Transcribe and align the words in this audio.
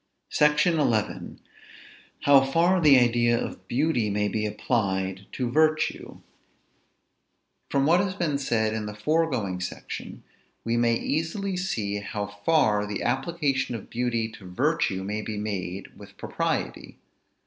SECTION 0.31 0.77
XI. 0.77 1.43
HOW 2.21 2.41
FAR 2.43 2.81
THE 2.81 2.97
IDEA 2.97 3.39
OF 3.39 3.67
BEAUTY 3.67 4.09
MAY 4.09 4.29
BE 4.29 4.47
APPLIED 4.47 5.27
TO 5.31 5.51
VIRTUE. 5.51 6.21
From 7.69 7.85
what 7.85 7.99
has 7.99 8.15
been 8.15 8.39
said 8.39 8.73
in 8.73 8.87
the 8.87 8.95
foregoing 8.95 9.59
section, 9.59 10.23
we 10.63 10.75
may 10.75 10.95
easily 10.95 11.55
see 11.55 11.99
how 11.99 12.25
far 12.25 12.87
the 12.87 13.03
application 13.03 13.75
of 13.75 13.91
beauty 13.91 14.27
to 14.31 14.49
virtue 14.51 15.03
may 15.03 15.21
be 15.21 15.37
made 15.37 15.95
with 15.95 16.17
propriety. 16.17 16.97